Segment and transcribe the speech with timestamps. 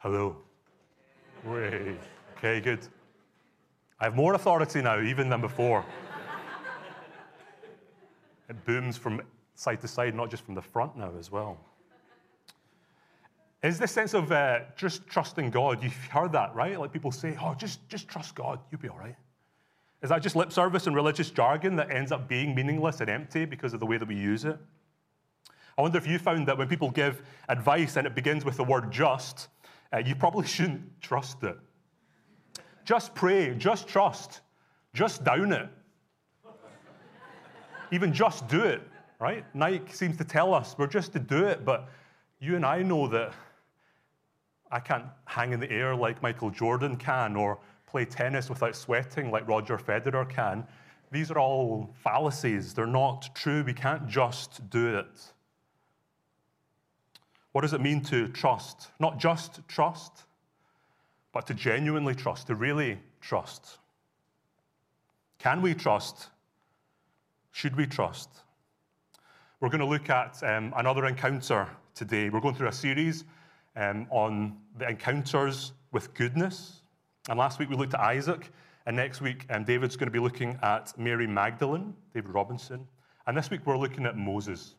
[0.00, 0.34] Hello.
[1.44, 1.98] Wait.
[2.38, 2.88] Okay, good.
[4.00, 5.84] I have more authority now, even than before.
[8.48, 9.20] it booms from
[9.54, 11.58] side to side, not just from the front now as well.
[13.62, 15.82] Is this sense of uh, just trusting God?
[15.82, 16.80] You've heard that, right?
[16.80, 19.16] Like people say, oh, just, just trust God, you'll be all right.
[20.02, 23.44] Is that just lip service and religious jargon that ends up being meaningless and empty
[23.44, 24.58] because of the way that we use it?
[25.76, 28.64] I wonder if you found that when people give advice and it begins with the
[28.64, 29.48] word just,
[29.92, 31.58] uh, you probably shouldn't trust it.
[32.84, 34.40] Just pray, just trust,
[34.94, 35.68] just down it.
[37.92, 38.82] Even just do it,
[39.18, 39.44] right?
[39.54, 41.88] Nike seems to tell us we're just to do it, but
[42.40, 43.32] you and I know that
[44.72, 49.30] I can't hang in the air like Michael Jordan can or play tennis without sweating
[49.30, 50.64] like Roger Federer can.
[51.10, 52.72] These are all fallacies.
[52.72, 53.64] They're not true.
[53.64, 55.32] We can't just do it.
[57.52, 58.88] What does it mean to trust?
[58.98, 60.24] Not just trust,
[61.32, 63.78] but to genuinely trust, to really trust.
[65.38, 66.28] Can we trust?
[67.50, 68.28] Should we trust?
[69.60, 72.30] We're going to look at um, another encounter today.
[72.30, 73.24] We're going through a series
[73.76, 76.82] um, on the encounters with goodness.
[77.28, 78.50] And last week we looked at Isaac,
[78.86, 82.86] and next week um, David's going to be looking at Mary Magdalene, David Robinson.
[83.26, 84.74] And this week we're looking at Moses.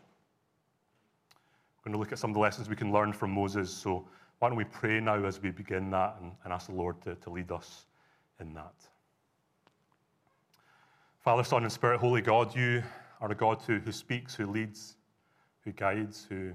[1.84, 3.72] Going to look at some of the lessons we can learn from Moses.
[3.72, 4.08] So
[4.40, 7.16] why don't we pray now as we begin that and, and ask the Lord to,
[7.16, 7.86] to lead us
[8.40, 8.74] in that?
[11.24, 12.84] Father, Son, and Spirit, Holy God, you
[13.20, 14.96] are a God who, who speaks, who leads,
[15.64, 16.52] who guides, who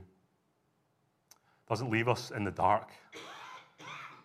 [1.69, 2.91] doesn't leave us in the dark.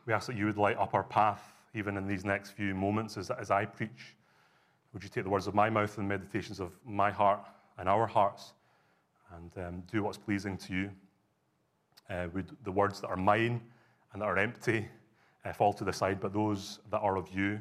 [0.05, 3.17] We ask that you would light up our path even in these next few moments
[3.17, 4.15] as, as I preach.
[4.93, 7.45] Would you take the words of my mouth and meditations of my heart
[7.77, 8.53] and our hearts
[9.35, 10.91] and um, do what's pleasing to you?
[12.09, 13.61] Uh, would the words that are mine
[14.13, 14.87] and that are empty
[15.45, 17.59] uh, fall to the side, but those that are of you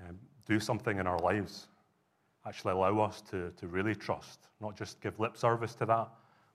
[0.00, 1.68] um, do something in our lives.
[2.46, 6.08] Actually, allow us to, to really trust, not just give lip service to that,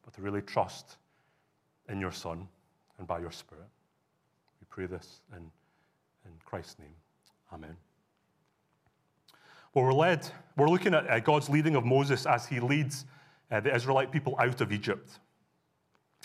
[0.04, 0.98] but to really trust
[1.90, 2.48] in your Son
[2.98, 3.68] and by your Spirit.
[4.60, 5.44] We pray this in,
[6.26, 6.96] in Christ's name.
[7.52, 7.76] Amen.
[9.74, 13.06] Well, we're led, we're looking at God's leading of Moses as he leads
[13.54, 15.20] uh, the Israelite people out of Egypt.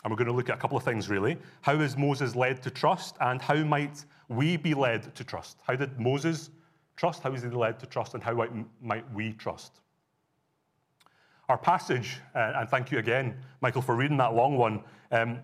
[0.03, 1.37] And we're going to look at a couple of things really.
[1.61, 5.59] How is Moses led to trust, and how might we be led to trust?
[5.67, 6.51] How did Moses
[6.97, 7.23] trust?
[7.23, 8.47] How is he led to trust, and how
[8.81, 9.81] might we trust?
[11.49, 14.83] Our passage, uh, and thank you again, Michael, for reading that long one.
[15.11, 15.41] Um,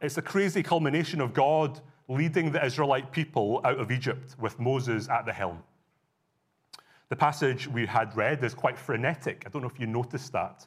[0.00, 5.08] it's a crazy culmination of God leading the Israelite people out of Egypt with Moses
[5.08, 5.62] at the helm.
[7.08, 9.44] The passage we had read is quite frenetic.
[9.46, 10.66] I don't know if you noticed that.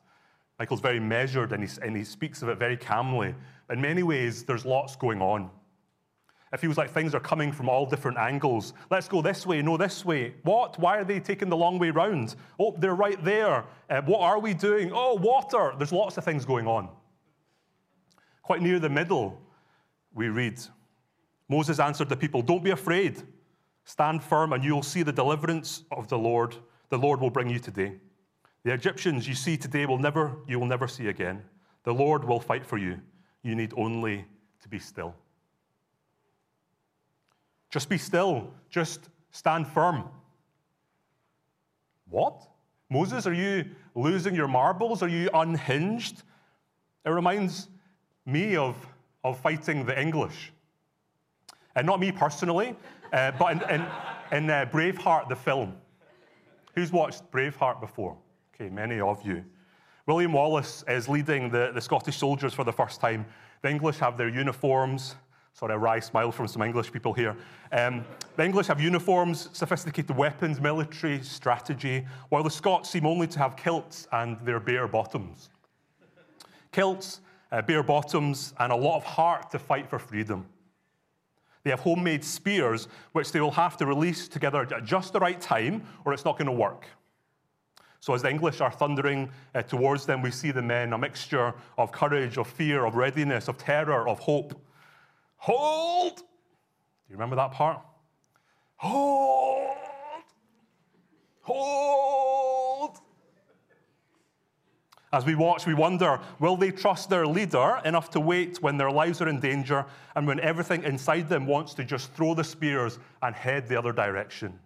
[0.60, 3.36] Michael's very measured and he, and he speaks of it very calmly.
[3.70, 5.50] In many ways, there's lots going on.
[6.54, 8.74] It feels like things are coming from all different angles.
[8.90, 10.36] Let's go this way, no, this way.
[10.44, 10.80] What?
[10.80, 12.36] Why are they taking the long way round?
[12.60, 13.66] Oh, they're right there.
[13.90, 14.92] Uh, what are we doing?
[14.94, 15.74] Oh, water.
[15.78, 16.88] There's lots of things going on.
[18.42, 19.42] Quite near the middle,
[20.14, 20.62] we read
[21.48, 23.22] Moses answered the people, Don't be afraid.
[23.84, 26.56] Stand firm, and you'll see the deliverance of the Lord.
[26.90, 27.98] The Lord will bring you today.
[28.66, 31.44] The Egyptians you see today will never, you will never see again.
[31.84, 33.00] The Lord will fight for you.
[33.44, 34.26] You need only
[34.64, 35.14] to be still.
[37.70, 38.52] Just be still.
[38.72, 40.06] Just stand firm.
[42.10, 42.42] What?
[42.90, 45.04] Moses, are you losing your marbles?
[45.04, 46.24] Are you unhinged?
[47.06, 47.68] It reminds
[48.26, 48.76] me of,
[49.24, 50.52] of fighting the English.
[51.76, 52.76] And not me personally,
[53.14, 53.86] uh, but in, in,
[54.32, 55.76] in uh, Braveheart, the film.
[56.74, 58.18] Who's watched Braveheart before?
[58.56, 59.44] Okay, many of you.
[60.08, 63.26] William Wallace is leading the, the Scottish soldiers for the first time.
[63.62, 65.16] The English have their uniforms.
[65.52, 67.36] Sorry, a wry smile from some English people here.
[67.74, 68.06] Um,
[68.38, 73.58] the English have uniforms, sophisticated weapons, military strategy, while the Scots seem only to have
[73.58, 75.50] kilts and their bare bottoms.
[76.72, 77.20] Kilts,
[77.52, 80.46] uh, bare bottoms, and a lot of heart to fight for freedom.
[81.64, 85.42] They have homemade spears, which they will have to release together at just the right
[85.42, 86.86] time, or it's not going to work.
[88.06, 91.56] So, as the English are thundering uh, towards them, we see the men a mixture
[91.76, 94.54] of courage, of fear, of readiness, of terror, of hope.
[95.38, 96.18] Hold!
[96.18, 96.24] Do
[97.10, 97.82] you remember that part?
[98.76, 99.76] Hold!
[101.42, 103.00] Hold!
[105.12, 108.92] As we watch, we wonder will they trust their leader enough to wait when their
[108.92, 109.84] lives are in danger
[110.16, 113.92] and when everything inside them wants to just throw the spears and head the other
[113.92, 114.60] direction?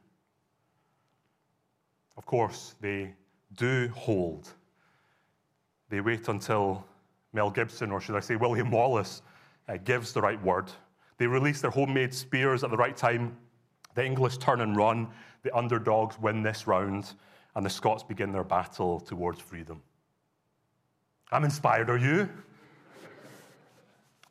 [2.18, 3.13] Of course, they
[3.56, 4.50] do hold.
[5.90, 6.86] They wait until
[7.34, 9.22] Mel Gibson, or should I say William Wallace,
[9.68, 10.72] uh, gives the right word.
[11.18, 13.38] They release their homemade spears at the right time.
[13.96, 15.07] The English turn and run.
[15.44, 17.13] The underdogs win this round,
[17.56, 19.81] and the Scots begin their battle towards freedom.
[21.31, 22.30] I'm inspired, are you?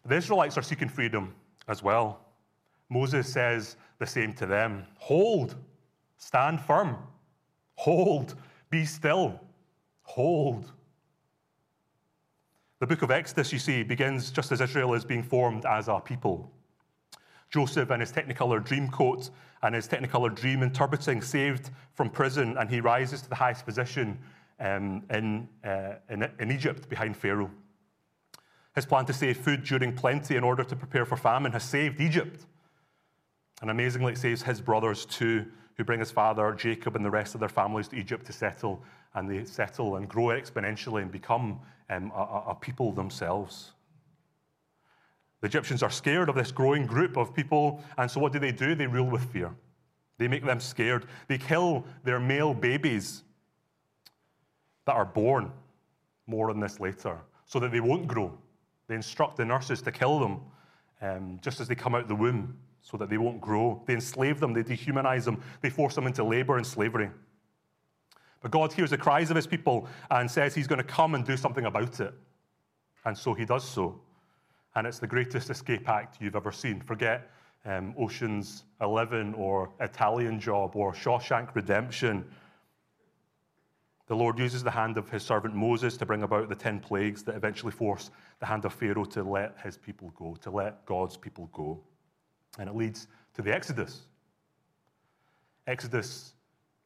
[0.04, 1.34] the Israelites are seeking freedom
[1.68, 2.20] as well.
[2.88, 5.54] Moses says the same to them Hold,
[6.16, 6.96] stand firm,
[7.74, 8.34] hold,
[8.70, 9.40] be still,
[10.02, 10.72] hold.
[12.80, 15.98] The book of Exodus, you see, begins just as Israel is being formed as a
[15.98, 16.52] people.
[17.50, 19.30] Joseph and his Technicolor dream coat
[19.62, 24.18] and his Technicolor dream interpreting saved from prison, and he rises to the highest position
[24.60, 27.50] um, in, uh, in, in Egypt behind Pharaoh.
[28.74, 32.00] His plan to save food during plenty in order to prepare for famine has saved
[32.00, 32.46] Egypt.
[33.60, 35.46] And amazingly, it saves his brothers too,
[35.78, 38.82] who bring his father, Jacob, and the rest of their families to Egypt to settle.
[39.14, 43.70] And they settle and grow exponentially and become um, a, a people themselves.
[45.40, 48.50] The Egyptians are scared of this growing group of people, and so what do they
[48.50, 48.74] do?
[48.74, 49.54] They rule with fear.
[50.18, 51.06] They make them scared.
[51.28, 53.22] They kill their male babies
[54.84, 55.52] that are born.
[56.26, 58.36] More on this later, so that they won't grow.
[58.88, 60.40] They instruct the nurses to kill them
[61.00, 62.58] um, just as they come out of the womb,
[62.88, 63.82] so that they won't grow.
[63.86, 67.10] They enslave them, they dehumanize them, they force them into labor and slavery.
[68.40, 71.24] But God hears the cries of his people and says he's going to come and
[71.24, 72.14] do something about it.
[73.04, 74.00] And so he does so
[74.78, 76.80] and it's the greatest escape act you've ever seen.
[76.80, 77.30] Forget
[77.64, 82.24] um, Ocean's 11 or Italian Job or Shawshank Redemption.
[84.06, 87.24] The Lord uses the hand of his servant Moses to bring about the 10 plagues
[87.24, 91.16] that eventually force the hand of Pharaoh to let his people go, to let God's
[91.16, 91.80] people go.
[92.58, 94.02] And it leads to the Exodus.
[95.66, 96.32] Exodus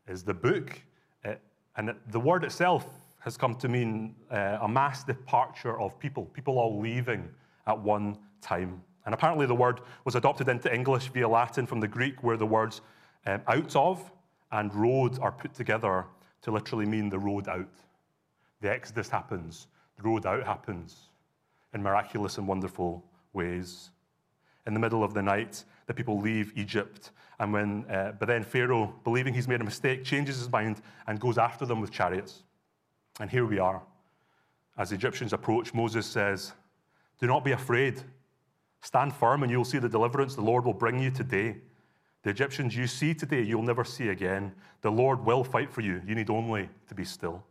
[0.09, 0.81] is the book,
[1.25, 1.41] it,
[1.77, 2.87] and the word itself
[3.21, 7.29] has come to mean uh, a mass departure of people, people all leaving
[7.67, 8.83] at one time.
[9.07, 12.47] And apparently, the word was adopted into English via Latin from the Greek, where the
[12.47, 12.81] words
[13.27, 14.11] um, out of
[14.51, 16.05] and road are put together
[16.43, 17.69] to literally mean the road out.
[18.61, 21.09] The Exodus happens, the road out happens
[21.75, 23.91] in miraculous and wonderful ways.
[24.67, 28.45] In the middle of the night, the people leave Egypt, and when, uh, but then
[28.45, 32.45] Pharaoh, believing he's made a mistake, changes his mind and goes after them with chariots.
[33.19, 33.83] And here we are.
[34.79, 36.53] As the Egyptians approach, Moses says,
[37.23, 38.03] do not be afraid.
[38.81, 41.57] Stand firm, and you'll see the deliverance the Lord will bring you today.
[42.25, 44.53] The Egyptians you see today, you'll never see again.
[44.81, 46.03] The Lord will fight for you.
[46.07, 47.45] You need only to be still.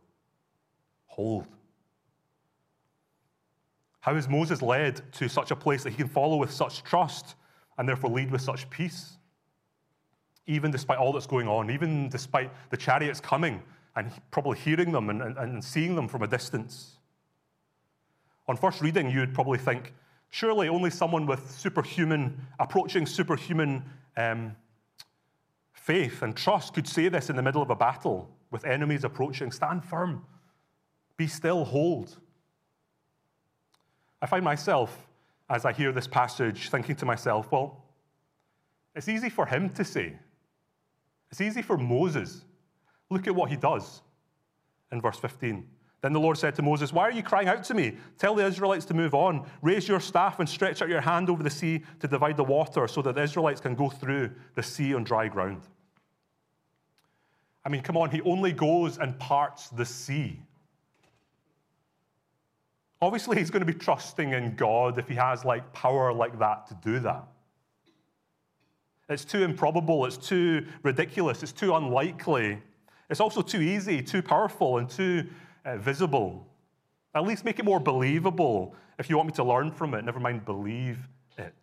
[1.06, 1.46] Hold.
[4.02, 7.36] How is Moses led to such a place that he can follow with such trust
[7.78, 9.16] and therefore lead with such peace?
[10.48, 13.62] Even despite all that's going on, even despite the chariots coming
[13.94, 16.98] and probably hearing them and, and, and seeing them from a distance.
[18.48, 19.94] On first reading, you would probably think,
[20.30, 23.84] surely only someone with superhuman, approaching superhuman
[24.16, 24.56] um,
[25.74, 29.52] faith and trust could say this in the middle of a battle with enemies approaching.
[29.52, 30.24] Stand firm,
[31.16, 32.16] be still, hold.
[34.22, 35.08] I find myself,
[35.50, 37.84] as I hear this passage, thinking to myself, well,
[38.94, 40.16] it's easy for him to say.
[41.30, 42.44] It's easy for Moses.
[43.10, 44.00] Look at what he does
[44.92, 45.66] in verse 15.
[46.02, 47.96] Then the Lord said to Moses, Why are you crying out to me?
[48.18, 49.48] Tell the Israelites to move on.
[49.60, 52.86] Raise your staff and stretch out your hand over the sea to divide the water
[52.86, 55.62] so that the Israelites can go through the sea on dry ground.
[57.64, 60.40] I mean, come on, he only goes and parts the sea.
[63.02, 66.68] Obviously, he's going to be trusting in God if he has like power like that
[66.68, 67.24] to do that.
[69.08, 72.62] It's too improbable, it's too ridiculous, it's too unlikely.
[73.10, 75.26] It's also too easy, too powerful, and too
[75.64, 76.46] uh, visible.
[77.14, 80.20] At least make it more believable if you want me to learn from it, never
[80.20, 80.98] mind believe
[81.36, 81.56] it.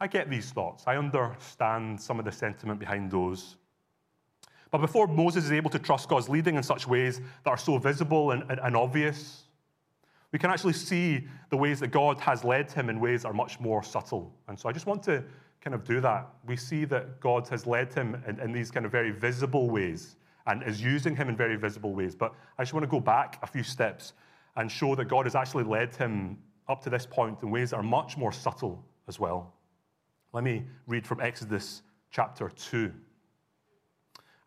[0.00, 0.84] I get these thoughts.
[0.86, 3.56] I understand some of the sentiment behind those.
[4.70, 7.78] But before Moses is able to trust God's leading in such ways that are so
[7.78, 9.44] visible and, and, and obvious,
[10.32, 13.34] we can actually see the ways that God has led him in ways that are
[13.34, 14.34] much more subtle.
[14.46, 15.24] And so I just want to
[15.60, 16.28] kind of do that.
[16.46, 20.16] We see that God has led him in, in these kind of very visible ways
[20.46, 22.14] and is using him in very visible ways.
[22.14, 24.12] But I just want to go back a few steps
[24.56, 27.76] and show that God has actually led him up to this point in ways that
[27.76, 29.54] are much more subtle as well.
[30.32, 32.92] Let me read from Exodus chapter 2.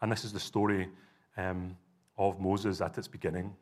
[0.02, 0.90] And this is the story
[1.38, 1.78] um,
[2.18, 3.54] of Moses at its beginning.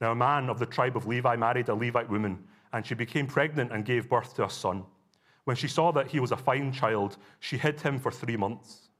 [0.00, 3.26] Now, a man of the tribe of Levi married a Levite woman, and she became
[3.26, 4.84] pregnant and gave birth to a son.
[5.44, 8.90] When she saw that he was a fine child, she hid him for three months.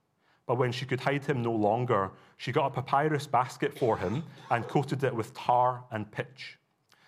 [0.46, 4.24] But when she could hide him no longer, she got a papyrus basket for him
[4.50, 6.58] and coated it with tar and pitch.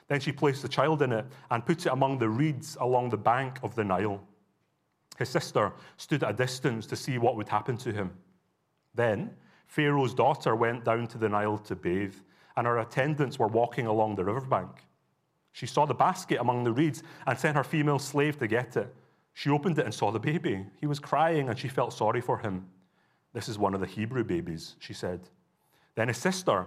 [0.08, 3.16] Then she placed the child in it and put it among the reeds along the
[3.16, 4.22] bank of the Nile.
[5.18, 8.12] His sister stood at a distance to see what would happen to him.
[8.94, 9.34] Then
[9.72, 12.16] Pharaoh's daughter went down to the Nile to bathe,
[12.58, 14.68] and her attendants were walking along the riverbank.
[15.52, 18.94] She saw the basket among the reeds and sent her female slave to get it.
[19.32, 20.66] She opened it and saw the baby.
[20.78, 22.66] He was crying, and she felt sorry for him.
[23.32, 25.30] This is one of the Hebrew babies, she said.
[25.94, 26.66] Then his sister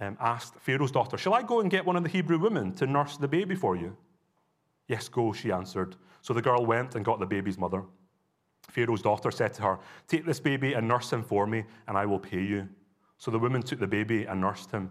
[0.00, 2.86] um, asked Pharaoh's daughter, Shall I go and get one of the Hebrew women to
[2.86, 3.94] nurse the baby for you?
[4.88, 5.96] Yes, go, she answered.
[6.22, 7.84] So the girl went and got the baby's mother.
[8.68, 12.06] Pharaoh's daughter said to her, Take this baby and nurse him for me, and I
[12.06, 12.68] will pay you.
[13.18, 14.90] So the woman took the baby and nursed him.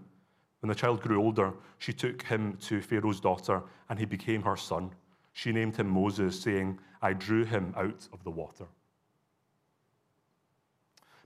[0.62, 4.58] When the child grew older, she took him to Pharaoh's daughter, and he became her
[4.58, 4.92] son.
[5.34, 8.66] She named him Moses, saying, I drew him out of the water.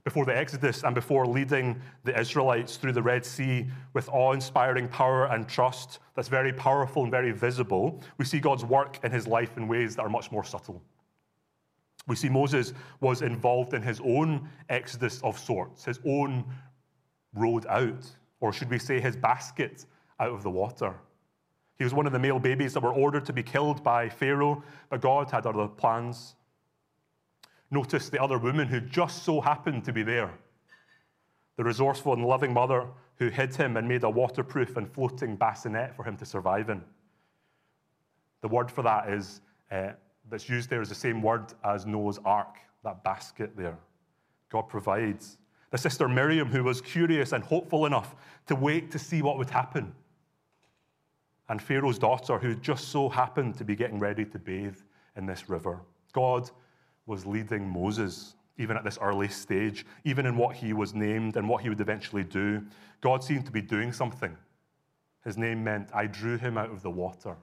[0.04, 4.88] Before the Exodus and before leading the Israelites through the Red Sea with awe inspiring
[4.88, 9.26] power and trust that's very powerful and very visible, we see God's work in his
[9.26, 10.82] life in ways that are much more subtle.
[12.10, 16.44] We see Moses was involved in his own exodus of sorts, his own
[17.34, 18.04] road out,
[18.40, 19.86] or should we say his basket
[20.18, 20.96] out of the water.
[21.78, 24.64] He was one of the male babies that were ordered to be killed by Pharaoh,
[24.88, 26.34] but God had other plans.
[27.70, 30.32] Notice the other woman who just so happened to be there.
[31.58, 32.88] The resourceful and loving mother
[33.20, 36.82] who hid him and made a waterproof and floating bassinet for him to survive in.
[38.40, 39.90] The word for that is uh,
[40.28, 43.78] that's used there is the same word as Noah's ark, that basket there.
[44.50, 45.38] God provides.
[45.70, 48.14] The sister Miriam, who was curious and hopeful enough
[48.46, 49.94] to wait to see what would happen.
[51.48, 54.78] And Pharaoh's daughter, who just so happened to be getting ready to bathe
[55.16, 55.80] in this river.
[56.12, 56.50] God
[57.06, 61.48] was leading Moses, even at this early stage, even in what he was named and
[61.48, 62.62] what he would eventually do.
[63.00, 64.36] God seemed to be doing something.
[65.24, 67.36] His name meant, I drew him out of the water.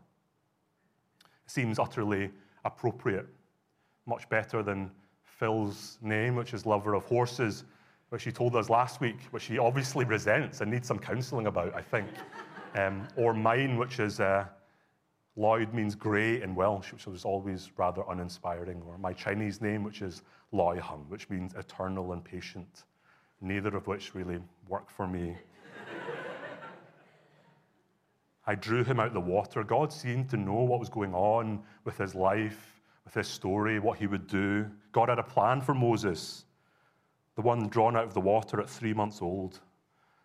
[1.46, 2.32] It seems utterly
[2.68, 3.28] appropriate,
[4.06, 4.92] much better than
[5.24, 7.64] Phil's name, which is lover of horses,
[8.10, 11.74] which he told us last week, which he obviously resents and needs some counseling about,
[11.76, 12.08] I think.
[12.76, 14.46] Um, or mine, which is uh,
[15.36, 18.84] Lloyd means grey in Welsh, which was always rather uninspiring.
[18.86, 20.22] Or my Chinese name, which is
[20.52, 22.84] Loy Hung, which means eternal and patient,
[23.42, 25.36] neither of which really work for me.
[28.48, 29.62] I drew him out of the water.
[29.62, 34.00] God seemed to know what was going on with his life, with his story, what
[34.00, 34.66] he would do.
[34.94, 36.46] God had a plan for Moses,
[37.36, 39.60] the one drawn out of the water at three months old.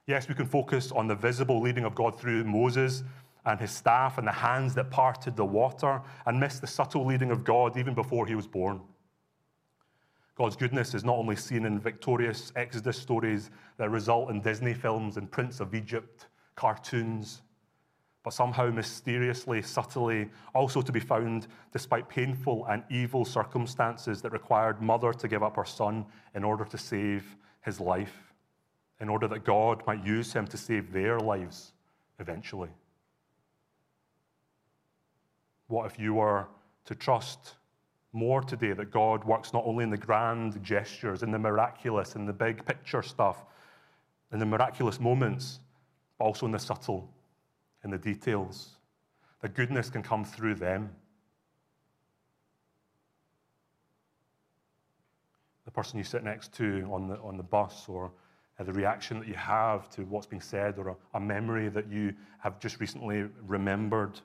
[0.07, 3.02] Yes, we can focus on the visible leading of God through Moses
[3.45, 7.33] and his staff and the hands that parted the water and miss the subtle leading
[7.33, 8.81] of God even before he was born.
[10.37, 15.17] God's goodness is not only seen in victorious Exodus stories that result in Disney films
[15.17, 17.43] and Prince of Egypt cartoons
[18.23, 24.81] but somehow mysteriously, subtly, also to be found despite painful and evil circumstances that required
[24.81, 28.33] mother to give up her son in order to save his life,
[29.00, 31.73] in order that God might use him to save their lives
[32.21, 32.71] eventually.
[35.67, 36.47] What if you were
[36.85, 37.57] to trust
[38.12, 42.26] more today that God works not only in the grand gestures, in the miraculous, in
[42.26, 43.45] the big picture stuff,
[44.33, 45.61] in the miraculous moments,
[46.19, 47.09] but also in the subtle?
[47.85, 48.77] In the details.
[49.41, 50.91] That goodness can come through them.
[55.65, 58.12] The person you sit next to on the, on the bus, or
[58.59, 61.91] uh, the reaction that you have to what's being said, or a, a memory that
[61.91, 64.21] you have just recently remembered.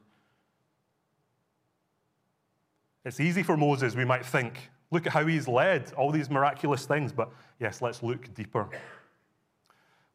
[3.06, 4.70] It's easy for Moses, we might think.
[4.92, 7.12] Look at how he's led all these miraculous things.
[7.12, 8.68] But yes, let's look deeper.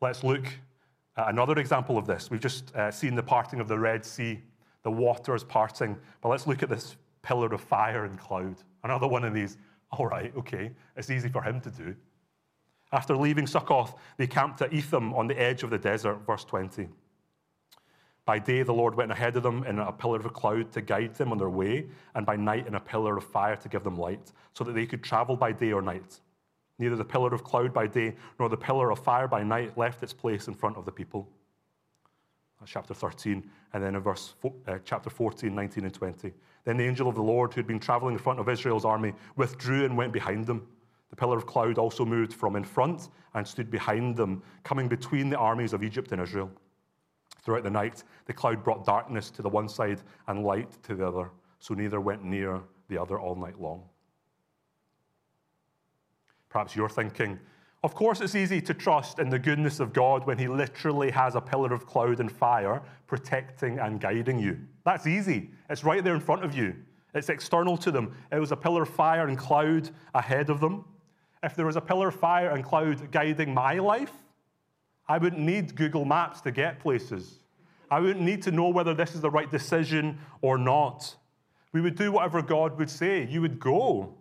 [0.00, 0.44] Let's look
[1.16, 4.40] uh, another example of this, we've just uh, seen the parting of the Red Sea,
[4.82, 8.56] the waters parting, but let's look at this pillar of fire and cloud.
[8.82, 9.58] Another one of these,
[9.90, 11.94] all right, okay, it's easy for him to do.
[12.92, 16.88] After leaving Succoth, they camped at Etham on the edge of the desert, verse 20.
[18.24, 21.14] By day, the Lord went ahead of them in a pillar of cloud to guide
[21.14, 23.96] them on their way, and by night, in a pillar of fire to give them
[23.96, 26.20] light, so that they could travel by day or night.
[26.82, 30.02] Neither the pillar of cloud by day nor the pillar of fire by night left
[30.02, 31.28] its place in front of the people.
[32.58, 33.48] That's chapter 13.
[33.72, 34.34] And then in verse
[34.66, 36.32] uh, chapter 14, 19, and 20.
[36.64, 39.14] Then the angel of the Lord, who had been traveling in front of Israel's army,
[39.36, 40.66] withdrew and went behind them.
[41.10, 45.30] The pillar of cloud also moved from in front and stood behind them, coming between
[45.30, 46.50] the armies of Egypt and Israel.
[47.42, 51.06] Throughout the night, the cloud brought darkness to the one side and light to the
[51.06, 53.84] other, so neither went near the other all night long.
[56.52, 57.40] Perhaps you're thinking,
[57.82, 61.34] Of course, it's easy to trust in the goodness of God when He literally has
[61.34, 64.58] a pillar of cloud and fire protecting and guiding you.
[64.84, 65.50] That's easy.
[65.70, 66.76] It's right there in front of you,
[67.14, 68.14] it's external to them.
[68.30, 70.84] It was a pillar of fire and cloud ahead of them.
[71.42, 74.12] If there was a pillar of fire and cloud guiding my life,
[75.08, 77.40] I wouldn't need Google Maps to get places.
[77.90, 81.16] I wouldn't need to know whether this is the right decision or not.
[81.72, 83.26] We would do whatever God would say.
[83.26, 84.14] You would go.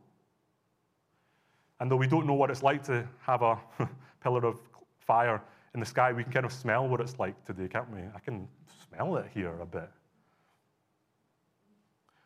[1.81, 3.57] And though we don't know what it's like to have a
[4.23, 4.59] pillar of
[4.99, 5.41] fire
[5.73, 8.01] in the sky, we can kind of smell what it's like today, can't we?
[8.15, 8.47] I can
[8.87, 9.89] smell it here a bit.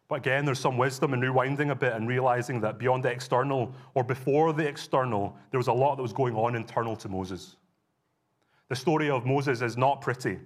[0.09, 3.73] But again, there's some wisdom in rewinding a bit and realizing that beyond the external
[3.93, 7.55] or before the external, there was a lot that was going on internal to Moses.
[8.67, 10.37] The story of Moses is not pretty.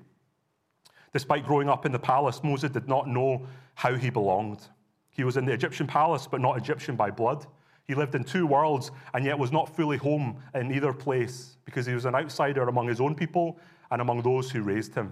[1.13, 4.67] Despite growing up in the palace, Moses did not know how he belonged.
[5.09, 7.47] He was in the Egyptian palace, but not Egyptian by blood.
[7.89, 11.87] He lived in two worlds and yet was not fully home in either place because
[11.87, 13.57] he was an outsider among his own people
[13.89, 15.11] and among those who raised him.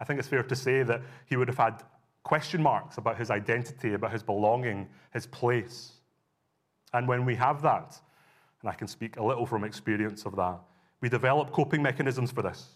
[0.00, 1.84] I think it's fair to say that he would have had
[2.24, 5.92] question marks about his identity, about his belonging, his place.
[6.92, 7.96] And when we have that,
[8.62, 10.58] and I can speak a little from experience of that,
[11.00, 12.70] we develop coping mechanisms for this.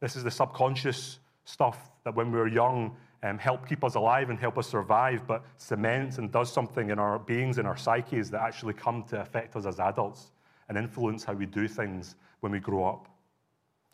[0.00, 4.30] This is the subconscious stuff that when we were young um, help keep us alive
[4.30, 8.30] and help us survive, but cements and does something in our beings, in our psyches
[8.30, 10.32] that actually come to affect us as adults
[10.68, 13.08] and influence how we do things when we grow up.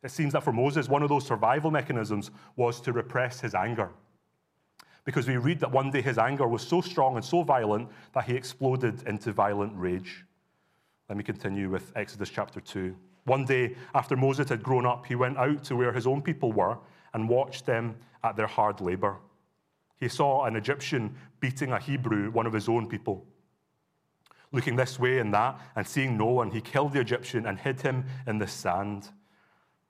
[0.02, 3.90] It seems that for Moses, one of those survival mechanisms was to repress his anger.
[5.04, 8.24] Because we read that one day his anger was so strong and so violent that
[8.24, 10.24] he exploded into violent rage.
[11.08, 12.94] Let me continue with Exodus chapter 2.
[13.24, 16.52] One day, after Moses had grown up, he went out to where his own people
[16.52, 16.78] were
[17.14, 19.18] and watched them at their hard labor.
[19.98, 23.26] He saw an Egyptian beating a Hebrew, one of his own people.
[24.50, 27.80] Looking this way and that and seeing no one, he killed the Egyptian and hid
[27.80, 29.08] him in the sand.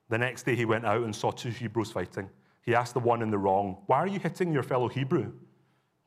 [0.09, 2.29] The next day he went out and saw two Hebrews fighting.
[2.61, 5.33] He asked the one in the wrong, Why are you hitting your fellow Hebrew?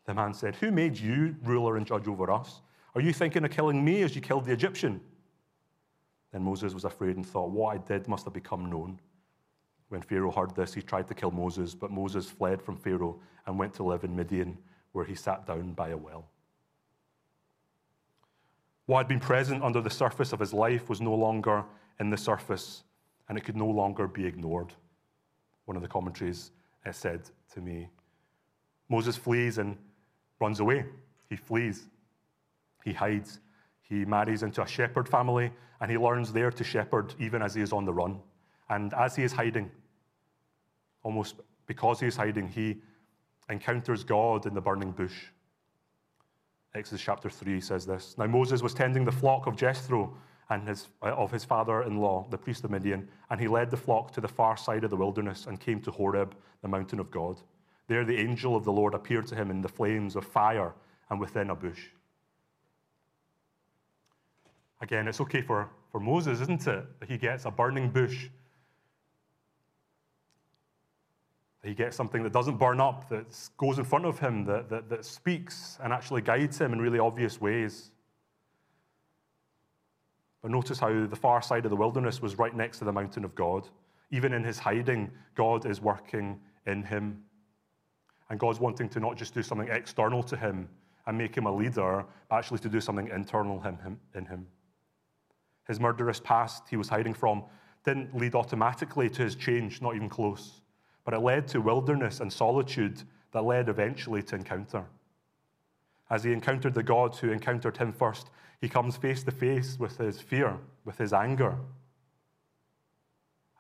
[0.07, 2.63] The man said, Who made you ruler and judge over us?
[2.95, 5.01] Are you thinking of killing me as you killed the Egyptian?
[6.33, 8.99] Then Moses was afraid and thought, What I did must have become known.
[9.89, 13.59] When Pharaoh heard this, he tried to kill Moses, but Moses fled from Pharaoh and
[13.59, 14.59] went to live in Midian,
[14.93, 16.27] where he sat down by a well.
[18.87, 21.65] What had been present under the surface of his life was no longer
[22.01, 22.83] in the surface,
[23.29, 24.73] and it could no longer be ignored.
[25.65, 26.53] One of the commentaries
[26.85, 27.23] uh, said
[27.55, 27.89] to me
[28.89, 29.77] Moses flees and
[30.41, 30.85] runs away.
[31.29, 31.89] He flees,
[32.85, 33.41] he hides,
[33.83, 37.63] he marries into a shepherd family, and he learns there to shepherd even as he
[37.63, 38.21] is on the run.
[38.69, 39.71] And as he is hiding,
[41.03, 42.81] almost because he is hiding, he
[43.49, 45.27] encounters God in the burning bush.
[46.75, 50.17] Exodus chapter 3 says this Now Moses was tending the flock of Jethro
[50.51, 53.71] and his, uh, of his father in law, the priest of Midian, and he led
[53.71, 57.01] the flock to the far side of the wilderness and came to Horeb, the mountain
[57.01, 57.41] of God.
[57.89, 60.75] There the angel of the Lord appeared to him in the flames of fire
[61.11, 61.89] and within a bush.
[64.81, 67.01] Again, it's okay for, for Moses, isn't it?
[67.01, 68.29] That he gets a burning bush
[71.67, 73.27] He gets something that doesn't burn up, that
[73.57, 77.01] goes in front of him, that, that, that speaks and actually guides him in really
[77.01, 77.91] obvious ways.
[80.43, 83.25] But notice how the far side of the wilderness was right next to the mountain
[83.25, 83.69] of God.
[84.13, 87.25] Even in his hiding, God is working in him.
[88.31, 90.69] And God's wanting to not just do something external to him
[91.09, 93.61] and make him a leader, but actually to do something internal
[94.15, 94.47] in him.
[95.67, 97.43] His murderous past he was hiding from
[97.85, 100.61] didn't lead automatically to his change, not even close
[101.07, 104.85] but it led to wilderness and solitude that led eventually to encounter.
[106.11, 109.99] As he encountered the God who encountered him first, he comes face to face with
[109.99, 111.57] his fear, with his anger.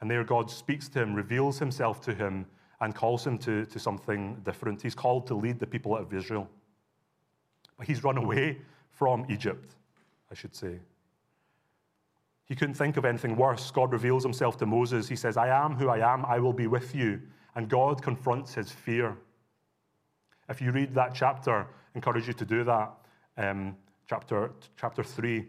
[0.00, 2.46] And there, God speaks to him, reveals himself to him,
[2.80, 4.82] and calls him to, to something different.
[4.82, 6.48] He's called to lead the people out of Israel.
[7.78, 8.58] But he's run away
[8.90, 9.76] from Egypt,
[10.32, 10.80] I should say.
[12.46, 13.70] He couldn't think of anything worse.
[13.70, 15.08] God reveals himself to Moses.
[15.08, 17.20] He says, I am who I am, I will be with you.
[17.56, 19.16] And God confronts his fear.
[20.48, 22.92] If you read that chapter, I encourage you to do that,
[23.38, 23.76] um,
[24.08, 25.44] chapter, chapter 3.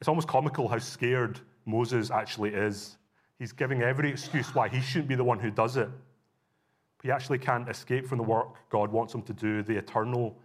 [0.00, 2.96] It's almost comical how scared Moses actually is.
[3.38, 5.88] He's giving every excuse why he shouldn't be the one who does it.
[6.96, 10.36] But he actually can't escape from the work God wants him to do, the eternal,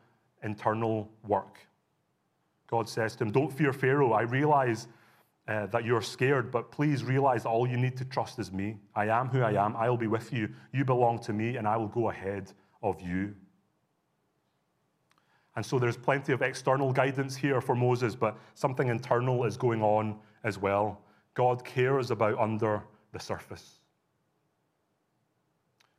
[0.43, 1.59] internal work.
[2.67, 4.11] God says to him, Don't fear Pharaoh.
[4.11, 4.87] I realize
[5.47, 8.77] uh, that you're scared, but please realize all you need to trust is me.
[8.95, 9.75] I am who I am.
[9.75, 10.49] I will be with you.
[10.73, 13.35] You belong to me, and I will go ahead of you.
[15.55, 19.81] And so there's plenty of external guidance here for Moses, but something internal is going
[19.81, 21.01] on as well.
[21.33, 23.79] God cares about under the surface.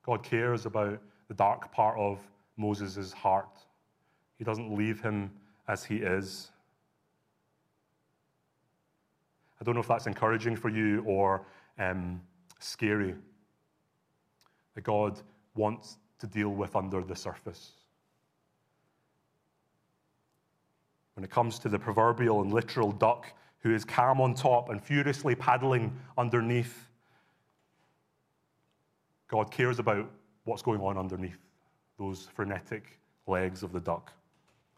[0.05, 2.19] God cares about the dark part of
[2.57, 3.59] Moses' heart.
[4.39, 5.31] He doesn't leave him
[5.69, 6.51] as he is.
[9.61, 11.47] I don't know if that's encouraging for you or
[11.79, 12.21] um,
[12.59, 13.15] scary.
[14.75, 15.21] That God
[15.55, 17.73] wants to deal with under the surface.
[21.15, 24.83] When it comes to the proverbial and literal duck who is calm on top and
[24.83, 26.89] furiously paddling underneath,
[29.29, 30.11] God cares about
[30.45, 31.39] what's going on underneath
[31.99, 34.13] those frenetic legs of the duck.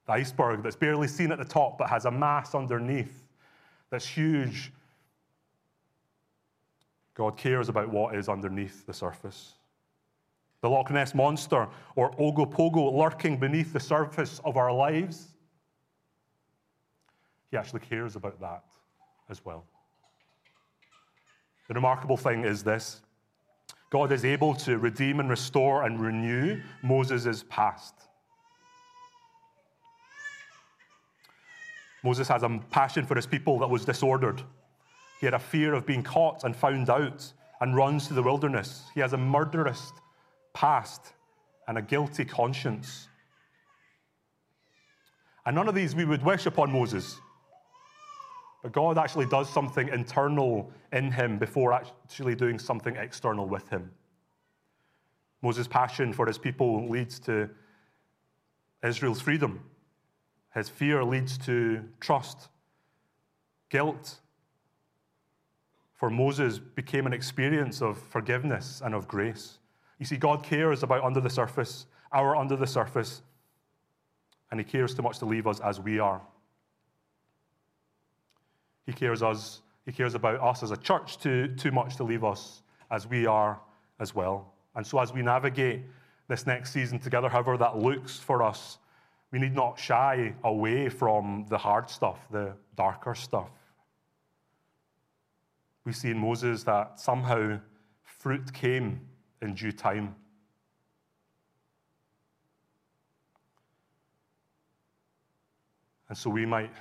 [0.06, 3.24] The iceberg that's barely seen at the top but has a mass underneath
[3.90, 4.72] that's huge.
[7.14, 9.54] God cares about what is underneath the surface.
[10.60, 15.28] The Loch Ness Monster or Ogopogo lurking beneath the surface of our lives.
[17.50, 18.62] He actually cares about that
[19.30, 19.64] as well.
[21.68, 23.02] The remarkable thing is this
[23.90, 27.94] God is able to redeem and restore and renew Moses' past.
[32.04, 34.42] Moses has a passion for his people that was disordered.
[35.20, 38.84] He had a fear of being caught and found out and runs to the wilderness.
[38.94, 39.92] He has a murderous
[40.54, 41.12] past
[41.66, 43.08] and a guilty conscience.
[45.44, 47.18] And none of these we would wish upon Moses.
[48.62, 53.90] But God actually does something internal in him before actually doing something external with him.
[55.42, 57.48] Moses' passion for his people leads to
[58.82, 59.60] Israel's freedom.
[60.58, 62.48] His fear leads to trust.
[63.70, 64.16] Guilt
[65.94, 69.58] for Moses became an experience of forgiveness and of grace.
[69.98, 73.22] You see, God cares about under the surface, our under the surface,
[74.50, 76.20] and He cares too much to leave us as we are.
[78.86, 82.24] He cares us, He cares about us as a church too, too much to leave
[82.24, 83.60] us as we are
[83.98, 84.54] as well.
[84.76, 85.82] And so as we navigate
[86.28, 88.78] this next season together, however that looks for us,
[89.30, 93.50] we need not shy away from the hard stuff, the darker stuff.
[95.84, 97.60] We see in Moses that somehow
[98.02, 99.00] fruit came
[99.42, 100.14] in due time.
[106.08, 106.72] And so we might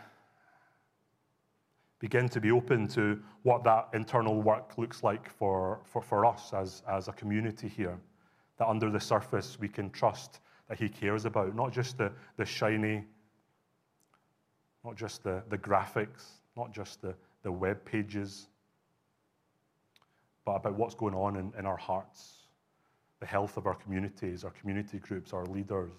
[2.00, 6.54] begin to be open to what that internal work looks like for, for, for us
[6.54, 7.98] as, as a community here.
[8.58, 12.46] That under the surface we can trust that He cares about, not just the, the
[12.46, 13.06] shiny,
[14.84, 16.24] not just the, the graphics,
[16.56, 18.48] not just the, the web pages,
[20.46, 22.48] but about what's going on in, in our hearts,
[23.20, 25.92] the health of our communities, our community groups, our leaders,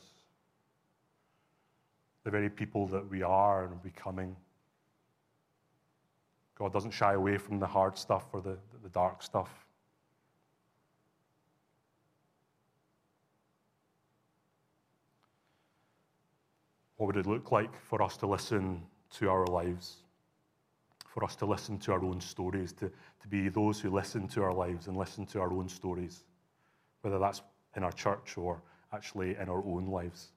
[2.24, 4.34] the very people that we are and becoming.
[6.58, 9.67] God doesn't shy away from the hard stuff or the, the dark stuff.
[16.98, 18.82] What would it look like for us to listen
[19.18, 19.98] to our lives?
[21.06, 22.90] For us to listen to our own stories, to,
[23.22, 26.24] to be those who listen to our lives and listen to our own stories,
[27.02, 27.40] whether that's
[27.76, 28.60] in our church or
[28.92, 30.32] actually in our own lives.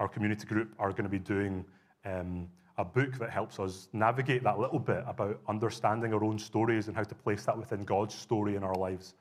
[0.00, 1.64] Our community group are going to be doing
[2.04, 6.88] um, a book that helps us navigate that little bit about understanding our own stories
[6.88, 9.14] and how to place that within God's story in our lives.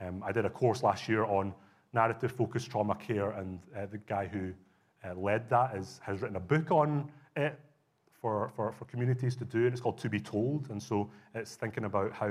[0.00, 1.52] Um, I did a course last year on
[1.92, 4.54] narrative focused trauma care, and uh, the guy who
[5.04, 7.58] uh, led that is, has written a book on it
[8.20, 10.70] for, for, for communities to do, and it's called To Be Told.
[10.70, 12.26] And so it's thinking about how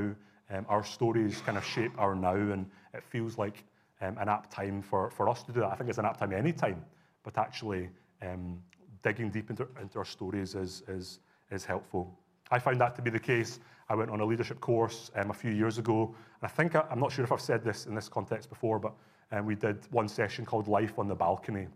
[0.50, 3.64] um, our stories kind of shape our now, and it feels like
[4.02, 5.72] um, an apt time for, for us to do that.
[5.72, 6.84] I think it's an apt time any time,
[7.24, 7.90] but actually
[8.22, 8.60] um,
[9.04, 11.20] digging deep into, into our stories is, is,
[11.52, 12.18] is helpful.
[12.52, 13.60] I found that to be the case.
[13.90, 16.86] I went on a leadership course um, a few years ago, and I think I,
[16.92, 18.94] am not sure if I've said this in this context before, but
[19.32, 21.68] um, we did one session called Life on the Balcony.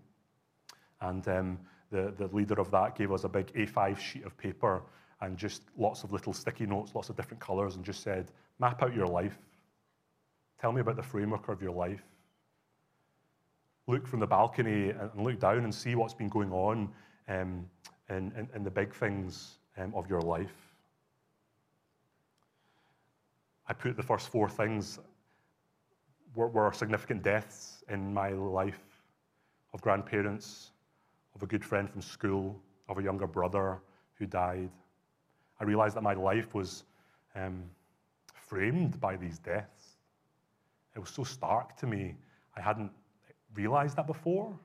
[1.01, 1.59] And um,
[1.91, 4.81] the, the leader of that gave us a big A5 sheet of paper
[5.21, 8.81] and just lots of little sticky notes, lots of different colors, and just said, Map
[8.81, 9.37] out your life.
[10.59, 12.03] Tell me about the framework of your life.
[13.87, 16.89] Look from the balcony and look down and see what's been going on
[17.27, 17.69] um,
[18.09, 20.73] in, in, in, the big things um, of your life.
[23.67, 24.99] I put the first four things
[26.35, 28.79] were, were significant deaths in my life
[29.73, 30.71] of grandparents,
[31.37, 33.79] of a good friend from school, of a younger brother
[34.15, 34.71] who died.
[35.59, 36.83] I realized that my life was
[37.35, 37.63] um,
[38.33, 39.97] framed by these deaths.
[40.95, 42.15] It was so stark to me.
[42.55, 42.91] I hadn't
[43.53, 44.57] realized that before.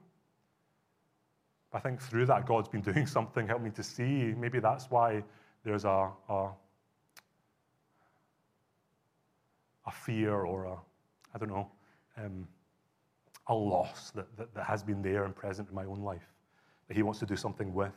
[1.70, 4.35] But I think through that, God's been doing something, helped me to see.
[4.35, 5.22] Maybe that's why
[5.64, 6.48] there's a, a,
[9.87, 10.76] a fear or a,
[11.35, 11.70] I don't know,
[12.16, 12.48] um,
[13.48, 16.32] a loss that, that, that has been there and present in my own life
[16.92, 17.94] that He wants to do something with.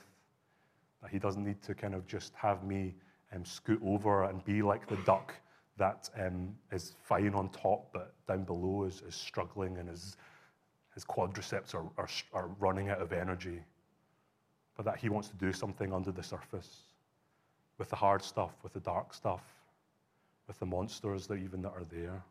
[1.01, 2.95] That He doesn't need to kind of just have me
[3.33, 5.33] um, scoot over and be like the duck
[5.75, 10.15] that um, is fine on top, but down below is, is struggling and his,
[10.93, 13.59] his quadriceps are, are, are running out of energy.
[14.77, 16.83] But that he wants to do something under the surface
[17.77, 19.43] with the hard stuff, with the dark stuff,
[20.47, 22.23] with the monsters that even that are there.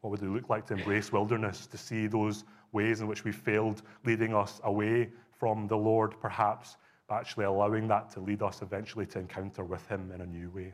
[0.00, 3.32] What would it look like to embrace wilderness, to see those ways in which we
[3.32, 6.76] failed, leading us away from the Lord, perhaps,
[7.08, 10.48] but actually allowing that to lead us eventually to encounter with him in a new
[10.50, 10.72] way.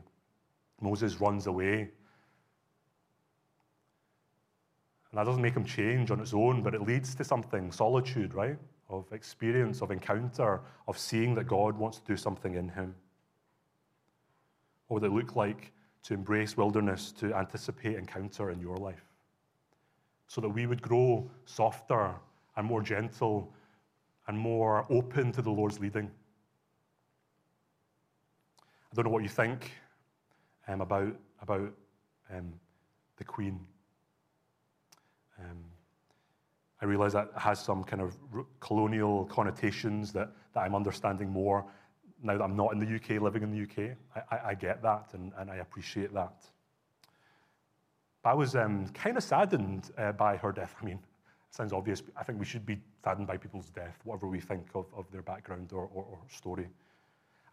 [0.79, 1.89] Moses runs away.
[5.11, 8.33] And that doesn't make him change on its own, but it leads to something solitude,
[8.33, 8.57] right?
[8.89, 12.93] Of experience, of encounter, of seeing that God wants to do something in him.
[14.87, 19.06] What would it look like to embrace wilderness, to anticipate encounter in your life?
[20.27, 22.13] So that we would grow softer
[22.55, 23.53] and more gentle
[24.27, 26.11] and more open to the Lord's leading.
[28.91, 29.71] I don't know what you think
[30.67, 31.71] um, about, about
[32.33, 32.53] um,
[33.17, 33.59] the Queen.
[35.39, 35.63] Um,
[36.81, 38.15] I realize that has some kind of
[38.59, 41.65] colonial connotations that, that I'm understanding more
[42.21, 43.95] now that I'm not in the UK, living in the UK.
[44.15, 46.43] I, I, I get that and, and I appreciate that.
[48.27, 50.75] I was um, kind of saddened uh, by her death.
[50.81, 52.03] I mean, it sounds obvious.
[52.17, 55.21] I think we should be saddened by people's death, whatever we think of, of their
[55.21, 56.67] background or, or, or story.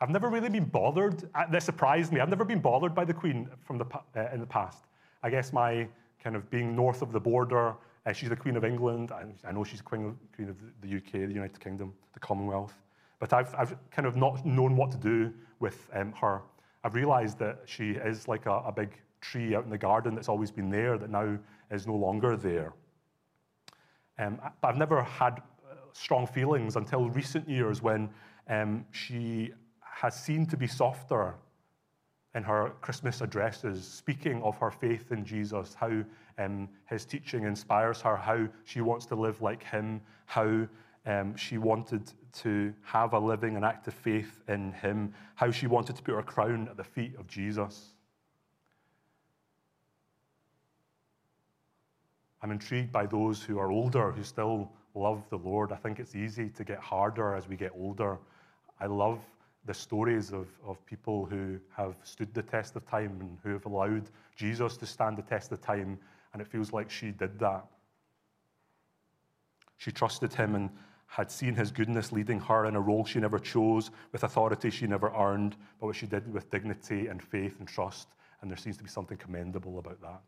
[0.01, 1.31] I've never really been bothered.
[1.33, 2.19] Uh, that surprised me.
[2.19, 4.85] I've never been bothered by the Queen from the, uh, in the past.
[5.23, 5.87] I guess my
[6.23, 9.13] kind of being north of the border, uh, she's the Queen of England.
[9.13, 12.75] I, I know she's Queen of, Queen of the UK, the United Kingdom, the Commonwealth.
[13.21, 16.43] But I've, I've kind of not known what to do with um, her.
[16.83, 20.29] I've realized that she is like a, a big tree out in the garden that's
[20.29, 21.39] always been there that now
[21.71, 22.73] is no longer there.
[24.19, 28.11] Um, but I've never had uh, strong feelings until recent years when
[28.49, 31.35] um, she has seemed to be softer
[32.35, 36.03] in her Christmas addresses, speaking of her faith in Jesus, how
[36.39, 40.67] um, his teaching inspires her, how she wants to live like him, how
[41.07, 45.95] um, she wanted to have a living and active faith in him, how she wanted
[45.97, 47.95] to put her crown at the feet of Jesus.
[52.45, 55.73] I'm intrigued by those who are older, who still love the Lord.
[55.73, 58.19] I think it's easy to get harder as we get older.
[58.79, 59.21] I love
[59.65, 63.65] the stories of, of people who have stood the test of time and who have
[63.65, 65.99] allowed Jesus to stand the test of time,
[66.35, 67.65] and it feels like she did that.
[69.79, 70.69] She trusted him and
[71.07, 74.87] had seen his goodness leading her in a role she never chose, with authority she
[74.87, 78.09] never earned, but what she did with dignity and faith and trust,
[78.43, 80.21] and there seems to be something commendable about that.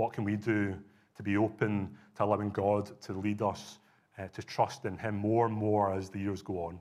[0.00, 0.74] What can we do
[1.14, 3.80] to be open to allowing God to lead us,
[4.18, 6.80] uh, to trust in him more and more as the years go on?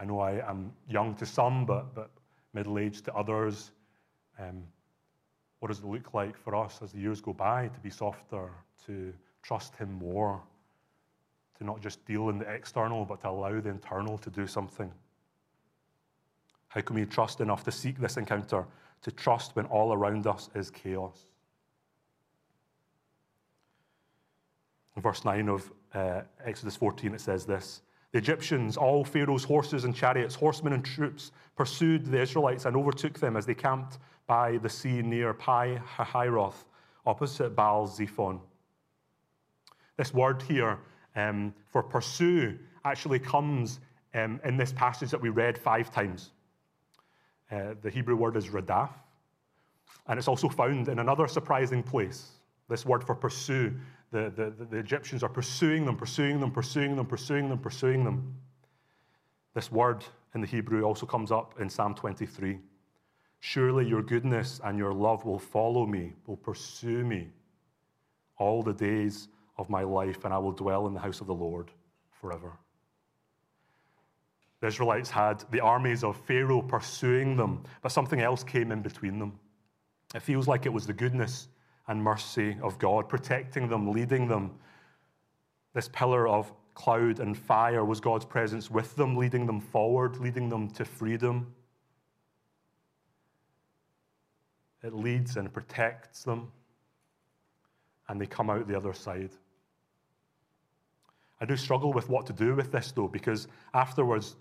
[0.00, 2.10] I know I am young to some, but, but
[2.54, 3.72] middle aged to others.
[4.38, 4.62] Um,
[5.58, 8.48] what does it look like for us as the years go by to be softer,
[8.86, 10.42] to trust Him more,
[11.58, 14.90] to not just deal in the external, but to allow the internal to do something?
[16.68, 18.64] How can we trust enough to seek this encounter,
[19.02, 21.26] to trust when all around us is chaos?
[24.96, 29.84] In verse 9 of uh, Exodus 14, it says this the Egyptians, all Pharaoh's horses
[29.84, 34.58] and chariots, horsemen and troops, pursued the Israelites and overtook them as they camped by
[34.58, 36.64] the sea near Pi Hahiroth,
[37.06, 38.38] opposite Baal Zephon.
[39.96, 40.78] This word here
[41.16, 43.80] um, for pursue actually comes
[44.14, 46.32] um, in this passage that we read five times.
[47.52, 48.90] Uh, the Hebrew word is radaf,
[50.06, 52.30] and it's also found in another surprising place.
[52.68, 53.74] This word for pursue
[54.12, 58.36] the, the, the Egyptians are pursuing them, pursuing them, pursuing them, pursuing them, pursuing them.
[59.54, 62.58] This word in the Hebrew also comes up in Psalm 23.
[63.40, 67.28] Surely your goodness and your love will follow me, will pursue me
[68.36, 71.34] all the days of my life, and I will dwell in the house of the
[71.34, 71.70] Lord
[72.10, 72.52] forever.
[74.62, 79.18] The Israelites had the armies of Pharaoh pursuing them, but something else came in between
[79.18, 79.36] them.
[80.14, 81.48] It feels like it was the goodness
[81.88, 84.52] and mercy of God, protecting them, leading them.
[85.74, 90.48] This pillar of cloud and fire was God's presence with them, leading them forward, leading
[90.48, 91.52] them to freedom.
[94.84, 96.52] It leads and protects them,
[98.08, 99.30] and they come out the other side.
[101.40, 104.36] I do struggle with what to do with this, though, because afterwards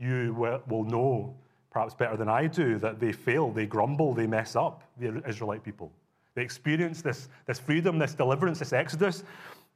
[0.00, 0.34] you
[0.66, 1.36] will know
[1.70, 5.62] perhaps better than I do, that they fail, they grumble, they mess up, the Israelite
[5.62, 5.92] people.
[6.34, 9.22] They experience this, this freedom, this deliverance, this exodus,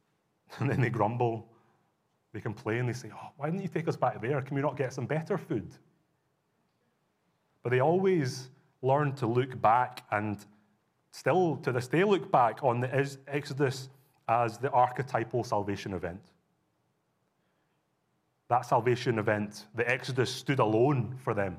[0.59, 1.47] and then they grumble,
[2.33, 4.41] they complain, they say, Oh, why didn't you take us back there?
[4.41, 5.71] Can we not get some better food?
[7.63, 8.49] But they always
[8.81, 10.45] learn to look back and
[11.11, 13.89] still to this day look back on the Exodus
[14.27, 16.21] as the archetypal salvation event.
[18.47, 21.57] That salvation event, the Exodus stood alone for them.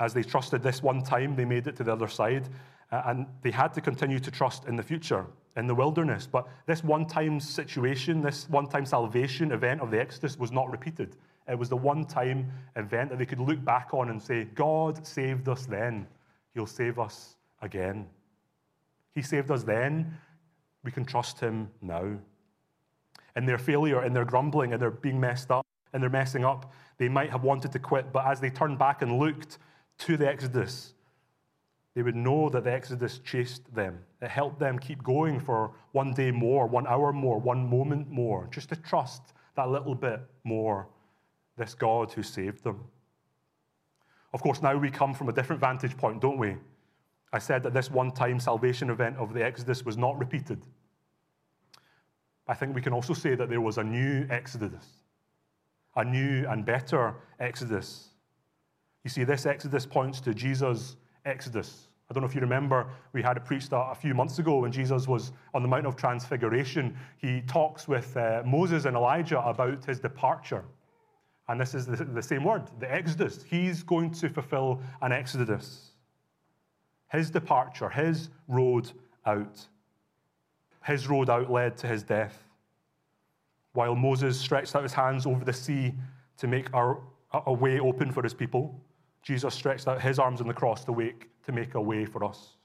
[0.00, 2.48] As they trusted this one time, they made it to the other side,
[2.90, 5.26] uh, and they had to continue to trust in the future,
[5.56, 6.26] in the wilderness.
[6.26, 10.70] But this one time situation, this one time salvation event of the Exodus was not
[10.70, 11.16] repeated.
[11.48, 15.06] It was the one time event that they could look back on and say, God
[15.06, 16.06] saved us then,
[16.54, 18.06] He'll save us again.
[19.14, 20.18] He saved us then,
[20.84, 22.16] we can trust Him now.
[23.36, 25.61] In their failure, in their grumbling, and their being messed up,
[25.92, 26.72] and they're messing up.
[26.98, 29.58] They might have wanted to quit, but as they turned back and looked
[29.98, 30.94] to the Exodus,
[31.94, 33.98] they would know that the Exodus chased them.
[34.20, 38.48] It helped them keep going for one day more, one hour more, one moment more,
[38.50, 40.88] just to trust that little bit more
[41.58, 42.82] this God who saved them.
[44.32, 46.56] Of course, now we come from a different vantage point, don't we?
[47.34, 50.64] I said that this one time salvation event of the Exodus was not repeated.
[52.48, 55.01] I think we can also say that there was a new Exodus
[55.96, 58.08] a new and better Exodus.
[59.04, 61.88] You see, this Exodus points to Jesus' Exodus.
[62.10, 64.70] I don't know if you remember, we had it preached a, few months ago when
[64.70, 66.94] Jesus was on the Mount of Transfiguration.
[67.16, 70.64] He talks with uh, Moses and Elijah about his departure.
[71.48, 73.42] And this is the, the same word, the Exodus.
[73.42, 75.92] He's going to fulfill an Exodus.
[77.10, 78.92] His departure, his road
[79.24, 79.66] out.
[80.84, 82.44] His road out led to his death.
[83.72, 85.94] While Moses stretched out his hands over the sea
[86.38, 87.00] to make our,
[87.32, 88.80] a way open for his people,
[89.22, 92.24] Jesus stretched out his arms on the cross to, wake, to make a way for
[92.24, 92.56] us.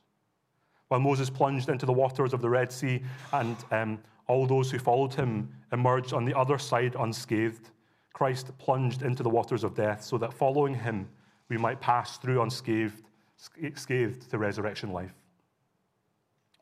[0.90, 3.02] While Moses plunged into the waters of the Red Sea
[3.34, 7.70] and um, all those who followed him emerged on the other side unscathed,
[8.14, 11.08] Christ plunged into the waters of death so that following him,
[11.50, 13.04] we might pass through unscathed
[13.76, 15.14] scathed to resurrection life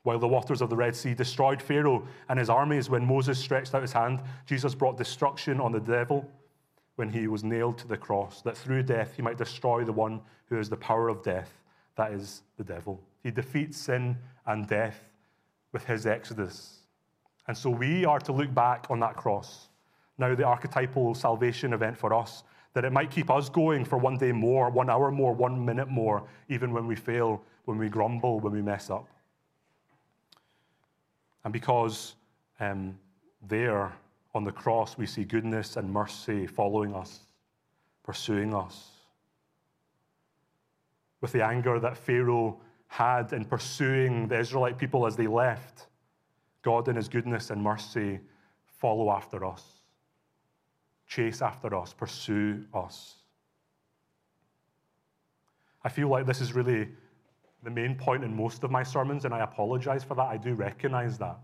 [0.05, 3.73] while the waters of the Red Sea destroyed Pharaoh and his armies when Moses stretched
[3.73, 6.29] out his hand, Jesus brought destruction on the devil
[6.95, 10.21] when he was nailed to the cross, that through death he might destroy the one
[10.45, 11.49] who has the power of death,
[11.95, 13.01] that is the devil.
[13.23, 14.15] He defeats sin
[14.45, 15.09] and death
[15.71, 16.81] with his exodus.
[17.47, 19.69] And so we are to look back on that cross,
[20.19, 22.43] now the archetypal salvation event for us,
[22.75, 25.87] that it might keep us going for one day more, one hour more, one minute
[25.87, 29.07] more, even when we fail, when we grumble, when we mess up.
[31.45, 32.15] And because
[32.59, 32.97] um,
[33.47, 33.93] there
[34.33, 37.19] on the cross we see goodness and mercy following us,
[38.03, 38.89] pursuing us.
[41.21, 45.87] With the anger that Pharaoh had in pursuing the Israelite people as they left,
[46.63, 48.19] God in his goodness and mercy
[48.79, 49.63] follow after us,
[51.07, 53.17] chase after us, pursue us.
[55.83, 56.89] I feel like this is really
[57.65, 60.27] the main point in most of my sermons, and I apologize for that.
[60.27, 61.39] I do recognize that.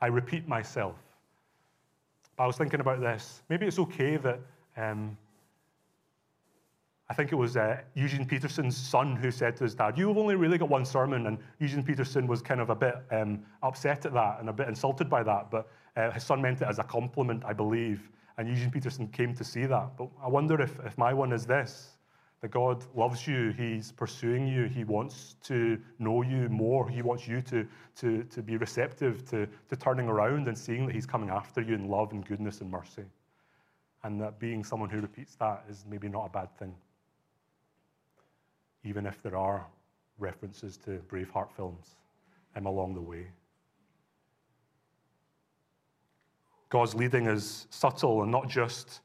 [0.00, 0.96] I repeat myself.
[2.36, 3.42] But I was thinking about this.
[3.48, 4.38] Maybe it's okay that
[4.76, 5.18] um,
[7.10, 10.36] I think it was uh, Eugene Peterson's son who said to his dad, You've only
[10.36, 11.26] really got one sermon.
[11.26, 14.68] And Eugene Peterson was kind of a bit um, upset at that and a bit
[14.68, 15.50] insulted by that.
[15.50, 18.08] But uh, his son meant it as a compliment, I believe.
[18.36, 19.96] And Eugene Peterson came to see that.
[19.96, 21.97] But I wonder if, if my one is this
[22.40, 27.26] that God loves you, He's pursuing you, He wants to know you more, He wants
[27.26, 31.30] you to, to, to be receptive to, to turning around and seeing that He's coming
[31.30, 33.04] after you in love and goodness and mercy.
[34.04, 36.74] And that being someone who repeats that is maybe not a bad thing,
[38.84, 39.66] even if there are
[40.18, 41.96] references to Braveheart films
[42.54, 43.26] um, along the way.
[46.70, 49.00] God's leading is subtle and not just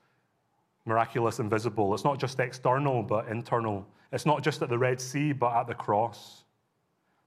[0.86, 1.94] miraculous and visible.
[1.94, 3.88] It's not just external, but internal.
[4.12, 6.44] It's not just at the Red Sea, but at the cross.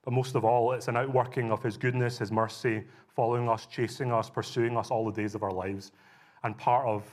[0.05, 4.13] But most of all, it's an outworking of His goodness, His mercy, following us, chasing
[4.13, 5.93] us, pursuing us all the days of our lives.
[6.45, 7.05] And part of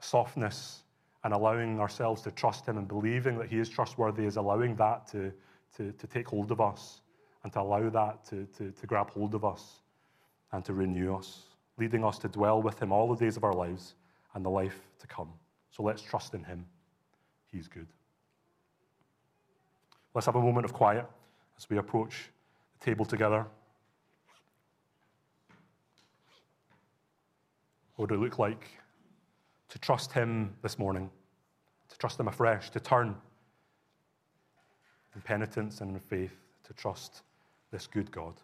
[0.00, 0.82] softness
[1.24, 5.06] and allowing ourselves to trust Him and believing that He is trustworthy is allowing that
[5.08, 5.32] to,
[5.76, 7.00] to, to take hold of us
[7.42, 9.80] and to allow that to, to, to grab hold of us
[10.52, 11.44] and to renew us,
[11.78, 13.94] leading us to dwell with Him all the days of our lives
[14.34, 15.28] and the life to come.
[15.70, 16.66] So let's trust in Him.
[17.50, 17.86] He's good.
[20.14, 21.06] Let's have a moment of quiet
[21.56, 22.30] as we approach
[22.78, 23.46] the table together.
[27.96, 28.66] What would it look like
[29.68, 31.10] to trust Him this morning?
[31.92, 33.14] to trust Him afresh, to turn
[35.14, 36.32] in penitence and in faith
[36.64, 37.22] to trust
[37.70, 38.34] this good God.